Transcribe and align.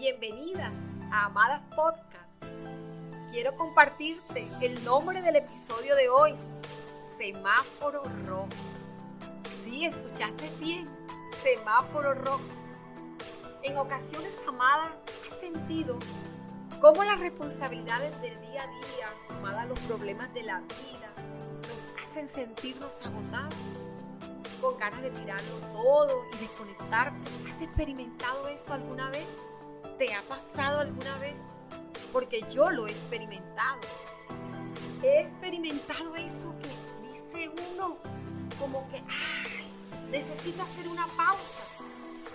Bienvenidas 0.00 0.76
a 1.12 1.26
Amadas 1.26 1.62
Podcast. 1.76 2.24
Quiero 3.30 3.54
compartirte 3.54 4.48
el 4.62 4.82
nombre 4.82 5.20
del 5.20 5.36
episodio 5.36 5.94
de 5.94 6.08
hoy, 6.08 6.34
Semáforo 6.96 8.04
Rojo. 8.26 8.48
Sí, 9.50 9.84
escuchaste 9.84 10.48
bien, 10.58 10.88
Semáforo 11.42 12.14
Rojo. 12.14 12.40
En 13.62 13.76
ocasiones, 13.76 14.42
amadas, 14.48 15.02
has 15.26 15.38
sentido 15.38 15.98
cómo 16.80 17.04
las 17.04 17.20
responsabilidades 17.20 18.18
del 18.22 18.40
día 18.40 18.62
a 18.62 18.68
día, 18.68 19.20
sumadas 19.20 19.64
a 19.64 19.66
los 19.66 19.78
problemas 19.80 20.32
de 20.32 20.44
la 20.44 20.60
vida, 20.60 21.12
nos 21.68 21.90
hacen 22.02 22.26
sentirnos 22.26 23.02
agotados 23.02 23.54
con 24.62 24.78
ganas 24.78 25.02
de 25.02 25.10
tirarlo 25.10 25.58
todo 25.74 26.24
y 26.32 26.38
desconectarte. 26.38 27.30
¿Has 27.46 27.60
experimentado 27.60 28.48
eso 28.48 28.72
alguna 28.72 29.10
vez? 29.10 29.46
¿Te 30.00 30.14
ha 30.14 30.22
pasado 30.22 30.80
alguna 30.80 31.18
vez? 31.18 31.52
Porque 32.10 32.42
yo 32.50 32.70
lo 32.70 32.86
he 32.86 32.90
experimentado. 32.90 33.80
He 35.02 35.20
experimentado 35.20 36.16
eso 36.16 36.54
que 36.58 37.06
dice 37.06 37.50
uno 37.70 37.98
como 38.58 38.88
que, 38.88 38.96
ay, 38.96 39.74
necesito 40.08 40.62
hacer 40.62 40.88
una 40.88 41.06
pausa. 41.08 41.62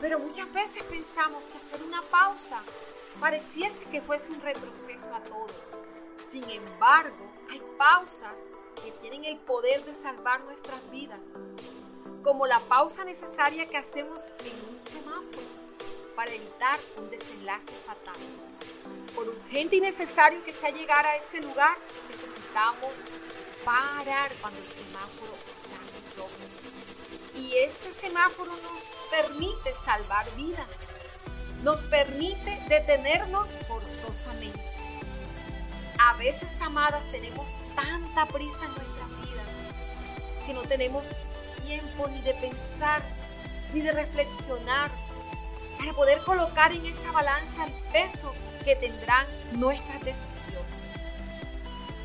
Pero 0.00 0.18
muchas 0.20 0.50
veces 0.54 0.82
pensamos 0.84 1.42
que 1.52 1.58
hacer 1.58 1.82
una 1.82 2.00
pausa 2.00 2.62
pareciese 3.20 3.84
que 3.90 4.00
fuese 4.00 4.32
un 4.32 4.40
retroceso 4.40 5.14
a 5.14 5.20
todo. 5.22 5.48
Sin 6.16 6.48
embargo, 6.48 7.30
hay 7.50 7.60
pausas 7.76 8.48
que 8.82 8.90
tienen 9.02 9.26
el 9.26 9.36
poder 9.36 9.84
de 9.84 9.92
salvar 9.92 10.40
nuestras 10.44 10.80
vidas 10.90 11.34
como 12.24 12.46
la 12.46 12.60
pausa 12.60 13.04
necesaria 13.04 13.68
que 13.68 13.76
hacemos 13.76 14.32
en 14.46 14.72
un 14.72 14.78
semáforo 14.78 15.59
para 16.20 16.34
evitar 16.34 16.78
un 16.98 17.08
desenlace 17.08 17.72
fatal. 17.86 18.20
Por 19.14 19.26
urgente 19.26 19.76
y 19.76 19.80
necesario 19.80 20.44
que 20.44 20.52
sea 20.52 20.68
llegar 20.68 21.06
a 21.06 21.16
ese 21.16 21.40
lugar, 21.40 21.78
necesitamos 22.08 23.06
parar 23.64 24.30
cuando 24.42 24.60
el 24.60 24.68
semáforo 24.68 25.32
está 25.50 25.70
en 25.70 26.18
rojo. 26.18 26.30
Y 27.34 27.54
ese 27.64 27.90
semáforo 27.90 28.52
nos 28.52 28.90
permite 29.10 29.72
salvar 29.72 30.26
vidas, 30.36 30.80
nos 31.62 31.84
permite 31.84 32.66
detenernos 32.68 33.54
forzosamente. 33.66 34.60
A 35.98 36.12
veces, 36.18 36.60
amadas, 36.60 37.02
tenemos 37.12 37.54
tanta 37.74 38.26
prisa 38.26 38.66
en 38.66 38.74
nuestras 38.74 39.08
vidas 39.24 39.58
que 40.44 40.52
no 40.52 40.60
tenemos 40.64 41.16
tiempo 41.66 42.08
ni 42.08 42.20
de 42.20 42.34
pensar, 42.34 43.00
ni 43.72 43.80
de 43.80 43.92
reflexionar, 43.92 44.90
para 45.80 45.94
poder 45.94 46.18
colocar 46.24 46.72
en 46.72 46.84
esa 46.84 47.10
balanza 47.10 47.64
el 47.64 47.72
peso 47.90 48.34
que 48.64 48.76
tendrán 48.76 49.26
nuestras 49.52 50.02
decisiones. 50.02 50.90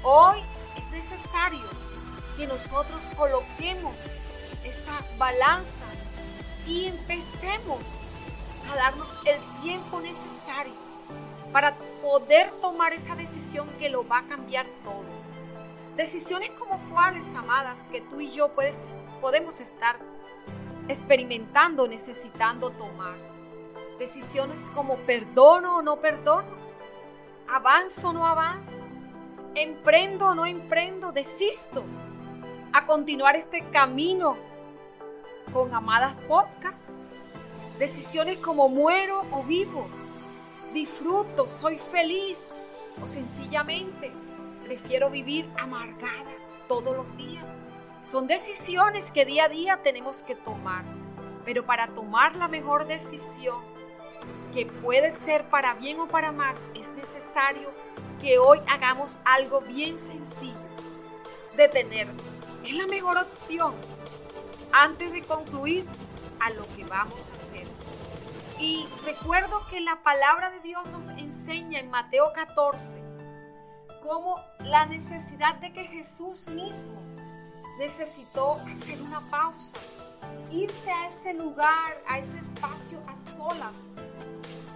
Hoy 0.01 0.39
es 0.77 0.89
necesario 0.91 1.65
que 2.37 2.47
nosotros 2.47 3.09
coloquemos 3.17 4.05
esa 4.63 4.93
balanza 5.17 5.83
y 6.65 6.85
empecemos 6.85 7.97
a 8.71 8.77
darnos 8.77 9.19
el 9.25 9.61
tiempo 9.61 9.99
necesario 9.99 10.73
para 11.51 11.75
poder 12.01 12.51
tomar 12.61 12.93
esa 12.93 13.15
decisión 13.17 13.69
que 13.77 13.89
lo 13.89 14.07
va 14.07 14.19
a 14.19 14.27
cambiar 14.27 14.67
todo. 14.85 15.03
Decisiones 15.97 16.51
como 16.51 16.79
cuáles, 16.89 17.35
amadas, 17.35 17.89
que 17.91 17.99
tú 17.99 18.21
y 18.21 18.31
yo 18.31 18.49
puedes, 18.53 18.97
podemos 19.19 19.59
estar 19.59 19.99
experimentando, 20.87 21.87
necesitando 21.89 22.71
tomar. 22.71 23.34
Decisiones 23.99 24.69
como 24.69 24.97
perdono 24.97 25.77
o 25.77 25.81
no 25.81 26.01
perdono, 26.01 26.47
avanzo 27.47 28.09
o 28.09 28.13
no 28.13 28.25
avanzo, 28.25 28.83
emprendo 29.55 30.27
o 30.27 30.35
no 30.35 30.45
emprendo, 30.45 31.11
desisto 31.11 31.83
a 32.73 32.85
continuar 32.85 33.35
este 33.35 33.69
camino 33.69 34.37
con 35.53 35.73
amadas 35.73 36.17
podcast. 36.27 36.77
Decisiones 37.79 38.37
como 38.39 38.67
muero 38.67 39.25
o 39.31 39.43
vivo, 39.43 39.87
disfruto, 40.73 41.47
soy 41.47 41.77
feliz 41.77 42.51
o 43.01 43.07
sencillamente 43.07 44.11
prefiero 44.63 45.09
vivir 45.09 45.49
amargada 45.57 46.31
todos 46.67 46.95
los 46.95 47.15
días. 47.15 47.55
Son 48.03 48.27
decisiones 48.27 49.09
que 49.11 49.25
día 49.25 49.45
a 49.45 49.49
día 49.49 49.81
tenemos 49.83 50.23
que 50.23 50.35
tomar. 50.35 50.83
Pero 51.45 51.65
para 51.65 51.87
tomar 51.87 52.35
la 52.35 52.47
mejor 52.47 52.87
decisión, 52.87 53.74
que 54.55 54.65
puede 54.65 55.11
ser 55.11 55.49
para 55.49 55.73
bien 55.73 55.99
o 55.99 56.07
para 56.07 56.31
mal, 56.31 56.55
es 56.73 56.89
necesario 56.93 57.73
que 58.21 58.39
hoy 58.39 58.57
hagamos 58.69 59.19
algo 59.25 59.59
bien 59.59 59.97
sencillo. 59.97 60.55
Detenernos. 61.57 62.41
Es 62.63 62.73
la 62.73 62.87
mejor 62.87 63.17
opción 63.17 63.75
antes 64.71 65.11
de 65.11 65.21
concluir 65.23 65.85
a 66.39 66.51
lo 66.51 66.65
que 66.73 66.85
vamos 66.85 67.31
a 67.31 67.35
hacer. 67.35 67.67
Y 68.57 68.87
recuerdo 69.03 69.67
que 69.69 69.81
la 69.81 70.01
palabra 70.03 70.49
de 70.49 70.61
Dios 70.61 70.85
nos 70.87 71.09
enseña 71.09 71.79
en 71.79 71.89
Mateo 71.89 72.31
14 72.33 73.03
como 74.01 74.39
la 74.59 74.85
necesidad 74.85 75.55
de 75.55 75.73
que 75.73 75.83
Jesús 75.83 76.47
mismo 76.47 77.01
necesitó 77.77 78.53
hacer 78.71 79.01
una 79.01 79.19
pausa, 79.29 79.75
irse 80.49 80.89
a 80.91 81.07
ese 81.07 81.33
lugar, 81.33 82.01
a 82.07 82.19
ese 82.19 82.39
espacio 82.39 83.03
a 83.07 83.17
solas, 83.17 83.87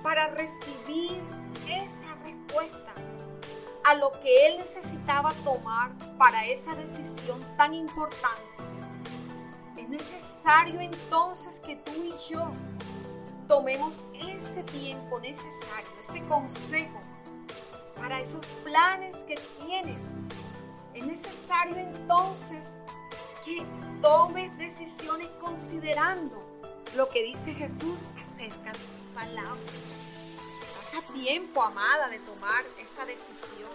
para 0.03 0.29
recibir 0.29 1.21
esa 1.67 2.15
respuesta 2.23 2.93
a 3.83 3.95
lo 3.95 4.11
que 4.21 4.47
él 4.47 4.57
necesitaba 4.57 5.33
tomar 5.43 5.91
para 6.17 6.45
esa 6.45 6.75
decisión 6.75 7.43
tan 7.57 7.73
importante. 7.73 8.43
Es 9.77 9.87
necesario 9.87 10.79
entonces 10.79 11.59
que 11.59 11.75
tú 11.77 11.91
y 11.93 12.13
yo 12.31 12.51
tomemos 13.47 14.03
ese 14.27 14.63
tiempo 14.63 15.19
necesario, 15.19 15.89
ese 15.99 16.23
consejo 16.25 16.99
para 17.95 18.19
esos 18.19 18.45
planes 18.63 19.17
que 19.27 19.35
tienes. 19.65 20.13
Es 20.93 21.05
necesario 21.05 21.77
entonces 21.77 22.77
que 23.43 23.65
tomes 24.01 24.55
decisiones 24.57 25.27
considerando 25.39 26.58
lo 26.95 27.09
que 27.09 27.23
dice 27.23 27.53
Jesús 27.53 28.03
acerca 28.15 28.71
de 28.71 28.85
su 28.85 29.01
palabra. 29.13 29.59
Estás 30.61 30.95
a 30.95 31.13
tiempo, 31.13 31.61
amada, 31.61 32.09
de 32.09 32.19
tomar 32.19 32.63
esa 32.79 33.05
decisión. 33.05 33.69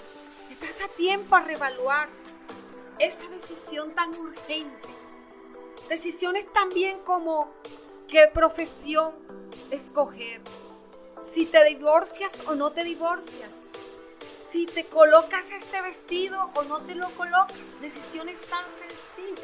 Estás 0.50 0.80
a 0.82 0.88
tiempo 0.88 1.36
a 1.36 1.42
reevaluar 1.42 2.08
esa 2.98 3.28
decisión 3.28 3.94
tan 3.94 4.14
urgente. 4.14 4.88
Decisiones 5.88 6.52
también 6.52 7.00
como 7.00 7.52
qué 8.08 8.28
profesión 8.32 9.14
escoger, 9.70 10.40
si 11.20 11.46
te 11.46 11.64
divorcias 11.64 12.42
o 12.46 12.54
no 12.54 12.72
te 12.72 12.84
divorcias, 12.84 13.60
si 14.36 14.66
te 14.66 14.86
colocas 14.86 15.50
este 15.52 15.80
vestido 15.82 16.50
o 16.54 16.62
no 16.64 16.82
te 16.82 16.94
lo 16.94 17.10
colocas. 17.16 17.80
Decisiones 17.80 18.40
tan 18.40 18.64
sencillas, 18.70 19.43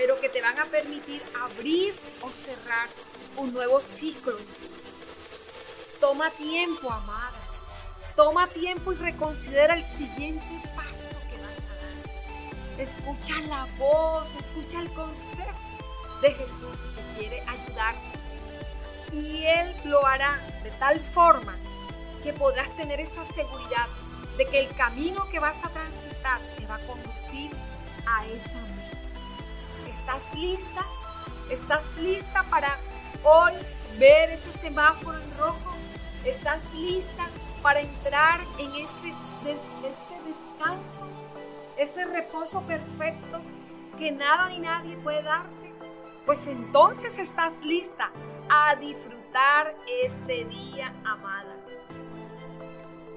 pero 0.00 0.18
que 0.18 0.30
te 0.30 0.40
van 0.40 0.58
a 0.58 0.64
permitir 0.64 1.22
abrir 1.42 1.94
o 2.22 2.30
cerrar 2.32 2.88
un 3.36 3.52
nuevo 3.52 3.82
ciclo. 3.82 4.34
Toma 6.00 6.30
tiempo, 6.30 6.90
amada. 6.90 7.38
Toma 8.16 8.46
tiempo 8.46 8.94
y 8.94 8.96
reconsidera 8.96 9.74
el 9.74 9.84
siguiente 9.84 10.62
paso 10.74 11.18
que 11.28 11.36
vas 11.42 11.58
a 11.58 11.74
dar. 11.76 12.80
Escucha 12.80 13.34
la 13.46 13.66
voz, 13.76 14.34
escucha 14.36 14.80
el 14.80 14.90
consejo 14.94 15.52
de 16.22 16.32
Jesús 16.32 16.86
que 16.96 17.18
quiere 17.18 17.42
ayudarte. 17.46 18.18
Y 19.12 19.44
Él 19.44 19.76
lo 19.84 20.06
hará 20.06 20.40
de 20.64 20.70
tal 20.70 20.98
forma 20.98 21.58
que 22.22 22.32
podrás 22.32 22.74
tener 22.74 23.00
esa 23.00 23.22
seguridad 23.26 23.86
de 24.38 24.46
que 24.46 24.60
el 24.60 24.74
camino 24.76 25.28
que 25.28 25.40
vas 25.40 25.62
a 25.62 25.68
transitar 25.68 26.40
te 26.56 26.64
va 26.66 26.76
a 26.76 26.86
conducir 26.86 27.50
a 28.06 28.26
esa 28.28 28.62
meta. 28.62 28.99
¿Estás 29.90 30.34
lista? 30.36 30.86
¿Estás 31.50 31.82
lista 31.96 32.44
para 32.44 32.78
hoy 33.24 33.52
ver 33.98 34.30
ese 34.30 34.52
semáforo 34.52 35.18
en 35.18 35.36
rojo? 35.36 35.74
¿Estás 36.24 36.62
lista 36.74 37.26
para 37.60 37.80
entrar 37.80 38.40
en 38.60 38.70
ese, 38.76 39.12
ese 39.82 40.16
descanso, 40.24 41.08
ese 41.76 42.04
reposo 42.04 42.62
perfecto 42.62 43.40
que 43.98 44.12
nada 44.12 44.48
ni 44.50 44.60
nadie 44.60 44.96
puede 44.98 45.24
darte? 45.24 45.74
Pues 46.24 46.46
entonces 46.46 47.18
estás 47.18 47.64
lista 47.64 48.12
a 48.48 48.76
disfrutar 48.76 49.74
este 50.04 50.44
día, 50.44 50.94
amada 51.04 51.56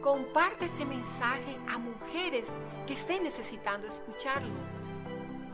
comparte 0.04 0.66
este 0.66 0.86
mensaje 0.86 1.58
a 1.74 1.78
mujeres 1.78 2.52
que 2.86 2.94
estén 2.94 3.24
necesitando 3.24 3.88
escucharlo. 3.88 4.52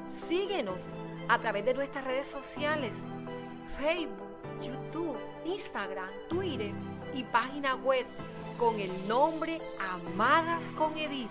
Síguenos 0.09 0.93
a 1.27 1.37
través 1.39 1.65
de 1.65 1.75
nuestras 1.75 2.03
redes 2.03 2.27
sociales, 2.27 3.05
Facebook, 3.77 4.27
YouTube, 4.59 5.17
Instagram, 5.45 6.09
Twitter 6.27 6.71
y 7.13 7.23
página 7.25 7.75
web 7.75 8.05
con 8.57 8.79
el 8.79 8.91
nombre 9.07 9.59
Amadas 9.79 10.71
con 10.75 10.97
Edith. 10.97 11.29